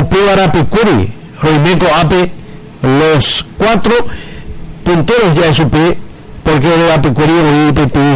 [0.00, 2.30] Upewarapecueri, Roimeco Ape,
[2.82, 3.94] los cuatro
[4.84, 5.98] punteros ya supe,
[6.44, 7.32] porque de Apecueri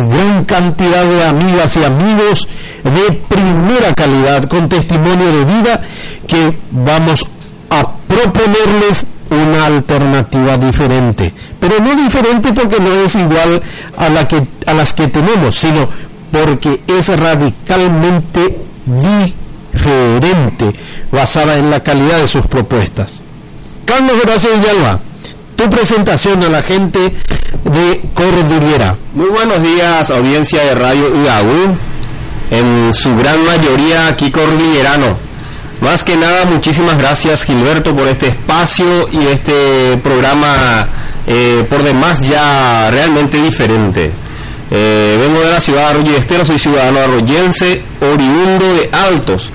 [0.08, 2.48] gran cantidad de amigas y amigos
[2.84, 5.80] de primera calidad, con testimonio de vida,
[6.28, 7.26] que vamos
[7.70, 11.32] a proponerles una alternativa diferente.
[11.58, 13.60] Pero no diferente porque no es igual
[13.96, 15.88] a, la que, a las que tenemos, sino
[16.30, 19.34] porque es radicalmente diferente,
[21.12, 23.20] basada en la calidad de sus propuestas.
[23.84, 25.00] Carlos Horacio Villalba,
[25.56, 28.96] tu presentación a la gente de Cordillera.
[29.14, 31.76] Muy buenos días, audiencia de Radio UAU,
[32.50, 35.16] en su gran mayoría aquí cordillerano.
[35.80, 40.88] Más que nada, muchísimas gracias Gilberto por este espacio y este programa
[41.26, 44.12] eh, por demás ya realmente diferente.
[44.70, 49.50] Eh, vengo de la ciudad de Arroyo Estero, soy ciudadano arroyense, oriundo de Altos,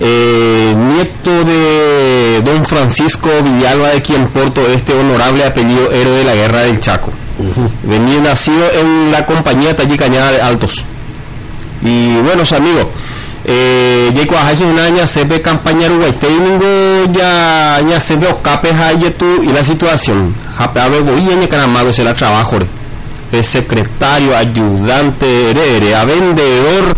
[0.00, 6.34] eh, nieto de don Francisco Villalba de quien porto este honorable apellido héroe de la
[6.34, 7.12] guerra del Chaco.
[7.82, 10.84] Venía nacido en la compañía Tallí Cañada de Altos.
[11.82, 12.86] Y buenos amigos,
[13.44, 16.14] eh, Jaco hace un año se ve campaña Uruguay
[17.12, 18.72] ya ya se ve ocapes
[19.42, 20.34] y la situación.
[20.56, 22.58] Japeabe voy en caramado se la trabajo
[23.32, 26.96] es secretario, ayudante, heredero, a vendedor,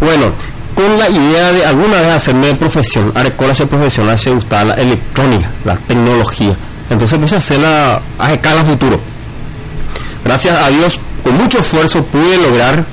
[0.00, 0.32] bueno,
[0.78, 5.50] con la idea de alguna vez hacerme profesión, a ser profesional se gusta la electrónica,
[5.64, 6.54] la tecnología.
[6.88, 9.00] Entonces empecé a hacerla a escala futuro.
[10.24, 12.84] Gracias a Dios, con mucho esfuerzo pude lograr,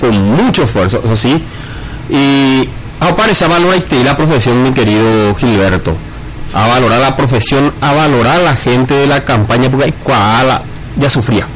[0.00, 1.44] con mucho esfuerzo, eso sí,
[2.08, 2.66] y
[3.00, 5.94] a valorar la profesión, mi querido Gilberto.
[6.54, 10.62] A valorar la profesión, a valorar la gente de la campaña, porque cual
[10.96, 11.46] ya sufría.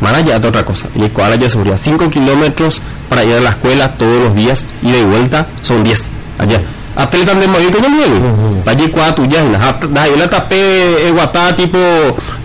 [0.00, 0.88] Mara ya otra cosa.
[0.94, 4.90] Y Koala ya subía 5 kilómetros para ir a la escuela todos los días y
[4.90, 6.02] de vuelta son 10
[6.38, 6.60] allá.
[6.96, 8.62] Atletas de Madrid que nueve.
[8.66, 9.42] Allí cuatro ya.
[9.42, 11.78] Yo la tapé guatá tipo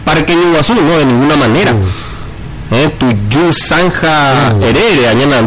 [0.03, 1.75] parque Iguazú, no de ninguna manera.
[2.71, 5.41] Eh, tu yu zanja herere allá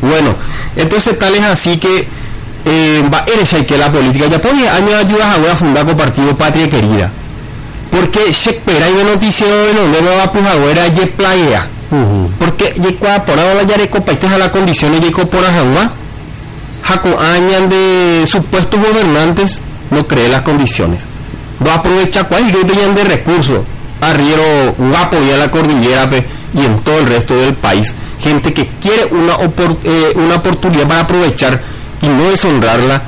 [0.00, 0.34] Bueno,
[0.74, 2.08] entonces tal es así que
[2.64, 6.68] eh, va eres que la política ya podía años ayudas a fundar con partido Patria
[6.68, 7.10] Querida
[7.90, 11.66] porque se espera y de noticia de no va pues ahora ye playa.
[12.38, 15.92] Porque ye cua por ahora ya de competir a las condiciones ye por agua
[16.82, 19.60] jaco añan de supuestos gobernantes
[19.90, 21.00] no cree las condiciones.
[21.60, 23.60] No aprovecha cuál y de recursos
[24.00, 26.08] arriero guapo y a la cordillera
[26.54, 27.94] y en todo el resto del país.
[28.20, 29.36] Gente que quiere una,
[29.84, 31.60] eh, una oportunidad para aprovechar
[32.02, 33.02] y no deshonrarla.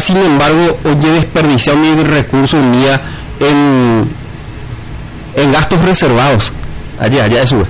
[0.00, 3.00] Sin embargo oye desperdiciar mi recursos mía
[3.40, 4.08] en
[5.34, 6.52] en gastos reservados.
[7.00, 7.62] Allá, allá eso.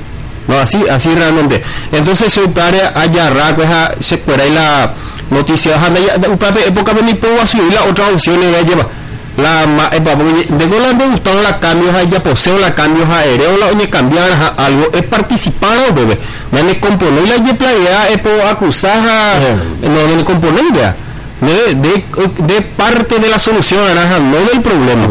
[0.46, 1.62] No, así, así realmente.
[1.92, 3.62] Entonces, se upare allá, raco,
[4.00, 4.90] se puede la
[5.30, 5.76] noticia,
[6.66, 8.86] época de mi puedo subir la otra opción y lleva.
[9.36, 14.88] La de Golanda gustado la cambios allá poseo la cambios aéreos la oye cambiar algo
[14.92, 16.18] es participar bebé
[16.50, 18.98] me me compone la ye playa es por acusar
[19.80, 20.60] no me compone
[21.40, 22.04] de, de,
[22.42, 23.80] de parte de la solución
[24.28, 25.06] no del problema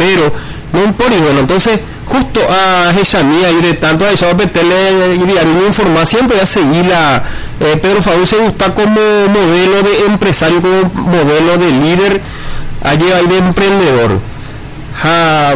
[0.00, 0.32] pero
[0.72, 5.22] no por bueno entonces justo a esa mía y de tanto a a meterle y
[5.22, 7.22] una información voy a seguir la
[7.60, 12.20] eh, Pedro Fabio se gusta como modelo de empresario como modelo de líder
[12.82, 14.18] allí hay de emprendedor.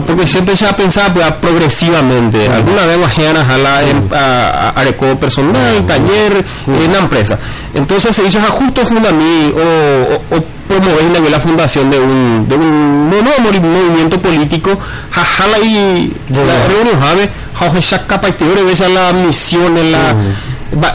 [0.06, 2.48] Porque siempre se ha pensado pues, progresivamente.
[2.48, 7.38] Alguna vez mañana a la a, personal taller en la empresa.
[7.74, 13.60] Entonces se dice justo funda mí o, promover la fundación de un, de un nuevo
[13.60, 14.78] movimiento político
[15.10, 20.14] jajala y la reunión jave jaje shaka paitore besa la misión en la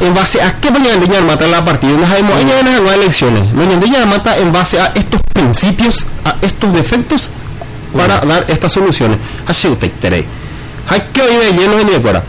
[0.02, 3.54] en base a qué mañana de mata la partida no sabemos en las elecciones.
[3.54, 7.30] Mañana de mata en base a estos principios a estos defectos
[7.96, 9.18] para dar estas soluciones.
[9.48, 9.92] Así usted
[10.90, 12.24] hay que oír lleno de niebla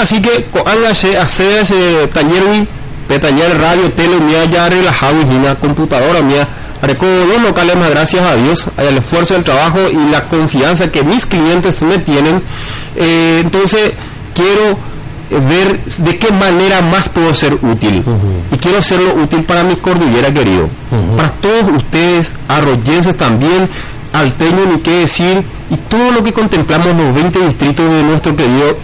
[0.00, 2.44] así que hágase hacer ese taller
[3.20, 6.48] taller radio, tele, mía ya relajado y una computadora mía.
[6.82, 11.24] Recuerdo locales más gracias a Dios, al esfuerzo, el trabajo y la confianza que mis
[11.24, 12.42] clientes me tienen.
[12.96, 13.92] Eh, entonces,
[14.34, 14.78] quiero
[15.30, 18.04] ver de qué manera más puedo ser útil.
[18.52, 20.68] Y quiero serlo útil para mi cordillera querido.
[21.16, 23.68] Para todos ustedes, arroyenses también,
[24.12, 28.76] alteño ni qué decir, y todo lo que contemplamos los 20 distritos de nuestro querido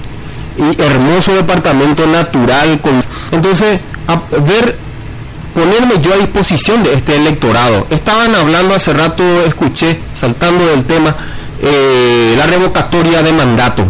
[0.59, 2.81] y hermoso departamento natural.
[2.81, 2.95] Con...
[3.31, 3.81] Entonces,
[4.11, 4.77] a ver,
[5.55, 7.87] ponerme yo a disposición de este electorado.
[7.91, 11.15] Estaban hablando hace rato, escuché, saltando del tema,
[11.63, 13.85] eh, la revocatoria de mandato.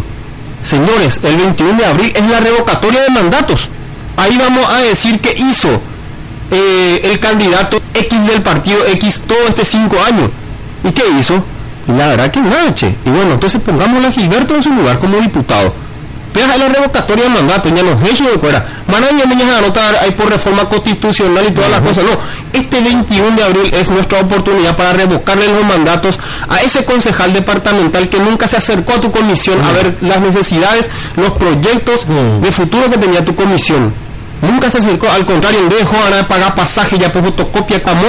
[0.62, 3.68] Señores, el 21 de abril es la revocatoria de mandatos.
[4.16, 5.80] Ahí vamos a decir qué hizo
[6.50, 10.30] eh, el candidato X del partido X todo este cinco años.
[10.84, 11.42] ¿Y qué hizo?
[11.88, 12.94] Y la verdad que nada, che.
[13.06, 15.72] Y bueno, entonces pongámosle a Gilberto en su lugar como diputado
[16.34, 18.64] Deja la revocatoria de mandato, ya nos hecho de fuera.
[18.86, 22.04] Manaña niñas a anotar ahí por reforma constitucional y todas las cosas.
[22.04, 22.10] No,
[22.52, 26.18] este 21 de abril es nuestra oportunidad para revocarle los mandatos
[26.48, 30.90] a ese concejal departamental que nunca se acercó a tu comisión a ver las necesidades,
[31.16, 32.06] los proyectos
[32.40, 33.92] de futuro que tenía tu comisión.
[34.42, 38.02] Nunca se acercó, al contrario, dejó de pagar pasaje ya por fotocopia como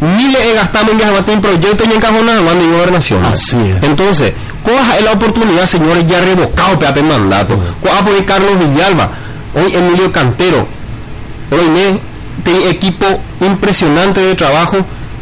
[0.00, 3.24] ni le gastamos en en proyectos ni en cajones de gobernación.
[3.24, 3.82] Así es.
[3.82, 4.32] Entonces,
[4.64, 7.56] coja la oportunidad, señores, ya revocado pepe mandato.
[7.82, 9.10] Coja por Carlos Villalba,
[9.54, 10.66] hoy Emilio Cantero,
[11.50, 12.00] hoy
[12.42, 13.06] tiene equipo
[13.40, 14.78] impresionante de trabajo,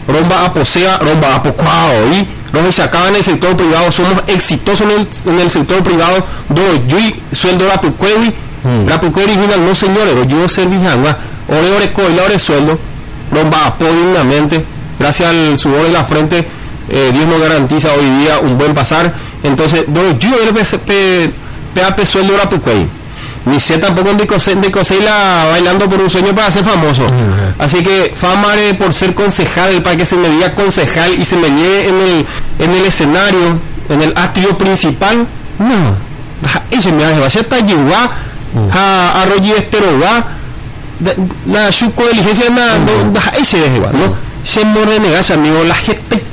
[0.07, 4.23] romba a posea, romba a pocuao, y los que acaban en el sector privado, somos
[4.27, 6.99] exitosos en el, en el sector privado, do yo
[7.33, 8.33] sueldo la pucuevi,
[8.65, 8.89] mm.
[8.89, 11.17] la pucuevi final, no señores, yo servicio agua,
[11.49, 12.79] ore ore coila, ore sueldo,
[13.33, 14.65] romba apoyo dignamente,
[14.99, 16.47] gracias al sudor de la frente,
[16.89, 19.13] eh, Dios nos garantiza hoy día un buen pasar
[19.43, 20.53] entonces, no, yo el
[21.75, 22.87] PAP sueldo era Pucuey.
[23.45, 27.07] Ni sé tampoco de la bailando por un sueño para ser famoso.
[27.59, 31.49] Así que fama por ser concejal, para que se me diga concejal y se me
[31.49, 32.27] lleve en el,
[32.61, 33.59] en el escenario,
[33.89, 35.27] en el acto principal.
[35.59, 35.97] No.
[36.71, 38.13] Ese me va a ser tayuá,
[38.73, 39.55] a arroyo
[40.01, 40.25] va
[41.47, 44.15] la chuco diligencia no, ese es igual, ¿no?
[44.45, 46.25] Se morre negas amigo, la gente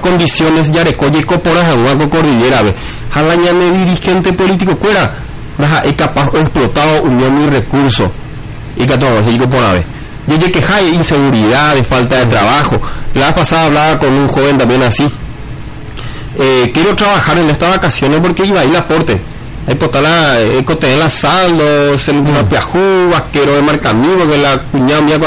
[0.00, 2.62] condiciones yarecoye coporas agua cordillera.
[2.62, 2.74] Ve
[3.12, 5.14] jalañame dirigente político fuera.
[5.58, 8.10] Baja es capaz explotado unión y recursos.
[8.76, 9.84] Y así por vez
[10.26, 12.80] y que hay inseguridad de falta de trabajo.
[13.14, 15.08] La vez pasada hablaba con un joven también así.
[16.38, 19.20] Eh, quiero trabajar en estas vacaciones porque iba a ir aporte
[19.66, 24.38] hay potala eh, cote la saldo se lo una piajú vaquero de marca amigo que
[24.38, 25.18] la cuñada mía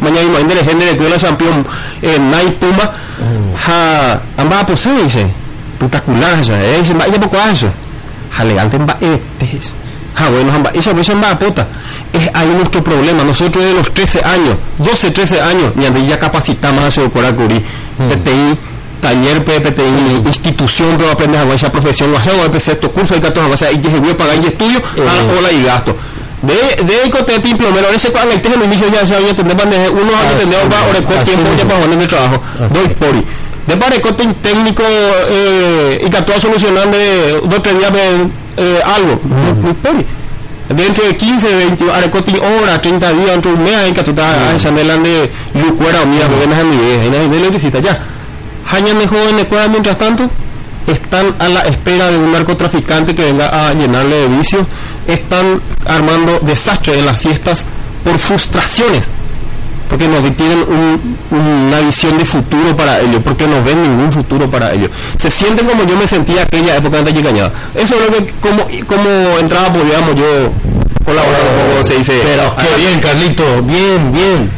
[0.00, 1.66] mañana y mañana de género que la champion
[2.00, 2.90] eh, Nike Puma
[3.66, 4.90] ha amba po se
[5.78, 7.68] putacular ya eh se ya poco eso
[8.36, 9.60] ha elegante amba este
[10.16, 11.66] ha bueno amba esa vez amba puta.
[12.12, 13.24] Es hay nuestro problema.
[13.24, 17.64] Nosotros de los 13 años 12 13 años ni ya capacitamos a hacer curi
[17.96, 18.58] PTI
[19.00, 23.56] taller PPTI institución para aprender a esa profesión o a esto curso de cartón o
[23.56, 25.96] sea y que pagar y estudio a hola y gasto
[26.42, 30.88] de de ecotepi plomero ese cuando el teje inicio ya se unos años tener para
[30.88, 32.42] oreco tiempo ya para poner el trabajo.
[32.70, 33.24] Doy pori
[33.66, 36.98] de parecote técnico eh, y que actúa solucionando
[37.44, 37.92] dos tres días
[38.56, 39.20] eh, algo.
[39.82, 40.04] Pori
[40.68, 44.62] dentro de 15 20 arecote hora 30 días dentro de un mes que tú estás
[44.62, 47.28] de lucuera o mía que vienes a mi vieja y nadie
[47.82, 47.98] ya.
[48.66, 50.30] Jañan de jóvenes mientras tanto
[50.86, 54.66] están a la espera de un narcotraficante que venga a llenarle de vicios,
[55.06, 57.64] están armando desastres en las fiestas
[58.04, 59.06] por frustraciones,
[59.88, 60.64] porque no tienen
[61.30, 64.90] una visión de futuro para ellos, porque no ven ningún futuro para ellos.
[65.18, 67.52] Se sienten como yo me sentía aquella época de Cañada.
[67.74, 70.50] Eso es lo que como, como entraba podíamos yo
[71.04, 72.20] colaborar, como se dice.
[72.22, 74.50] Pero qué bien, Carlito, bien, bien.